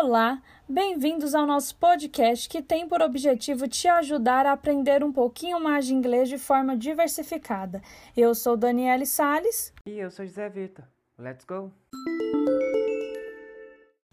[0.00, 5.58] Olá, bem-vindos ao nosso podcast que tem por objetivo te ajudar a aprender um pouquinho
[5.58, 7.82] mais de inglês de forma diversificada.
[8.16, 9.74] Eu sou Daniele Sales.
[9.84, 10.84] E eu sou José Vitor.
[11.18, 11.72] Let's go!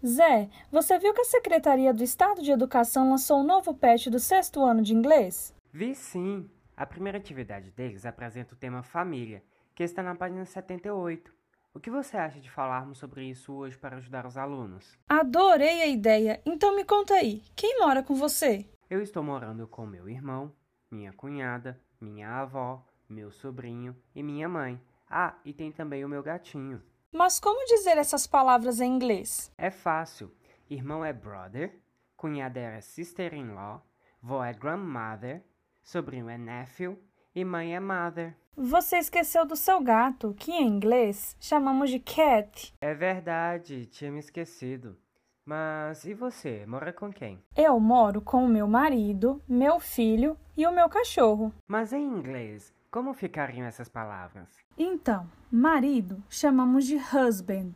[0.03, 4.17] Zé, você viu que a Secretaria do Estado de Educação lançou um novo patch do
[4.17, 5.53] sexto ano de inglês?
[5.71, 6.49] Vi sim!
[6.75, 9.43] A primeira atividade deles apresenta o tema família,
[9.75, 11.31] que está na página 78.
[11.75, 14.97] O que você acha de falarmos sobre isso hoje para ajudar os alunos?
[15.09, 16.41] Adorei a ideia!
[16.45, 18.65] Então me conta aí, quem mora com você?
[18.89, 20.53] Eu estou morando com meu irmão,
[20.89, 24.81] minha cunhada, minha avó, meu sobrinho e minha mãe.
[25.09, 26.81] Ah, e tem também o meu gatinho.
[27.11, 29.51] Mas como dizer essas palavras em inglês?
[29.57, 30.33] É fácil.
[30.69, 31.77] Irmão é brother,
[32.15, 33.85] cunhada é sister-in-law,
[34.21, 35.43] vó é grandmother,
[35.83, 36.97] sobrinho é nephew
[37.35, 38.33] e mãe é mother.
[38.55, 42.73] Você esqueceu do seu gato, que em inglês chamamos de cat.
[42.79, 44.97] É verdade, tinha me esquecido.
[45.45, 47.43] Mas e você, mora com quem?
[47.55, 51.53] Eu moro com o meu marido, meu filho e o meu cachorro.
[51.67, 54.49] Mas em inglês, como ficariam essas palavras?
[54.77, 57.73] Então, marido chamamos de husband,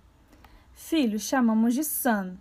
[0.72, 2.38] filho chamamos de son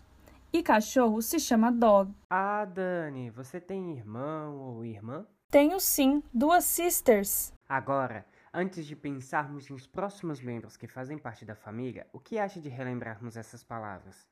[0.53, 2.15] e cachorro se chama dog.
[2.31, 5.27] Ah, Dani, você tem irmão ou irmã?
[5.51, 7.55] Tenho sim, duas sisters.
[7.67, 12.61] Agora, antes de pensarmos nos próximos membros que fazem parte da família, o que acha
[12.61, 14.29] de relembrarmos essas palavras?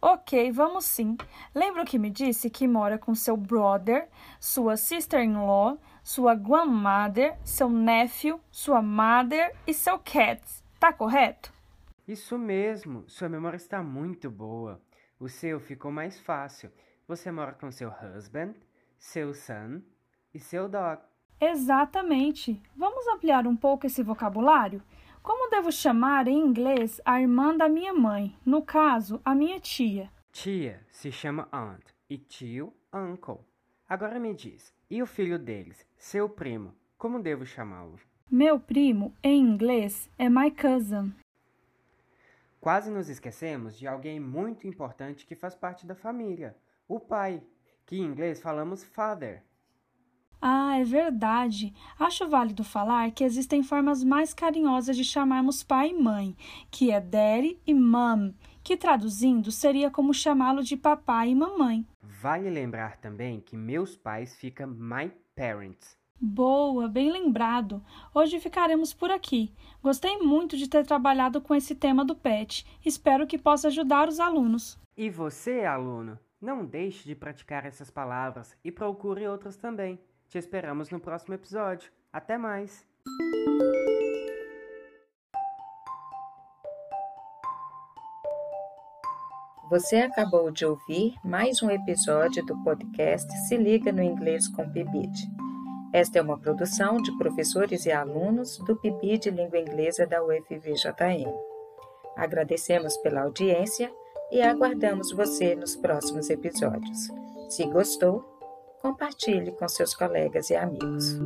[0.00, 1.18] Ok, vamos sim.
[1.54, 4.08] Lembra que me disse que mora com seu brother,
[4.40, 10.42] sua sister-in-law, sua grandmother, seu nephew, sua mother e seu cat.
[10.80, 11.52] Tá correto?
[12.08, 14.80] Isso mesmo, sua memória está muito boa.
[15.20, 16.72] O seu ficou mais fácil.
[17.06, 18.54] Você mora com seu husband,
[18.98, 19.82] seu son
[20.36, 21.00] e seu dog.
[21.40, 22.60] Exatamente.
[22.76, 24.82] Vamos ampliar um pouco esse vocabulário?
[25.22, 28.36] Como devo chamar em inglês a irmã da minha mãe?
[28.44, 30.10] No caso, a minha tia.
[30.30, 33.40] Tia se chama aunt e tio, uncle.
[33.88, 37.98] Agora me diz, e o filho deles, seu primo, como devo chamá-lo?
[38.30, 41.12] Meu primo, em inglês, é my cousin.
[42.60, 46.56] Quase nos esquecemos de alguém muito importante que faz parte da família,
[46.88, 47.42] o pai,
[47.84, 49.42] que em inglês falamos father.
[50.48, 51.74] Ah, é verdade.
[51.98, 56.36] Acho válido falar que existem formas mais carinhosas de chamarmos pai e mãe,
[56.70, 61.84] que é daddy e mom, que traduzindo seria como chamá-lo de papai e mamãe.
[62.00, 65.98] Vale lembrar também que meus pais ficam my parents.
[66.20, 67.82] Boa, bem lembrado.
[68.14, 69.52] Hoje ficaremos por aqui.
[69.82, 72.64] Gostei muito de ter trabalhado com esse tema do PET.
[72.84, 74.78] Espero que possa ajudar os alunos.
[74.96, 79.98] E você, aluno, não deixe de praticar essas palavras e procure outras também.
[80.28, 81.90] Te esperamos no próximo episódio.
[82.12, 82.84] Até mais!
[89.70, 95.12] Você acabou de ouvir mais um episódio do podcast Se Liga no Inglês com Pibid.
[95.92, 101.32] Esta é uma produção de professores e alunos do PIBID Língua Inglesa da UFVJM.
[102.16, 103.92] Agradecemos pela audiência
[104.30, 107.08] e aguardamos você nos próximos episódios.
[107.48, 108.35] Se gostou,
[108.86, 111.18] compartilhe com seus colegas e amigos.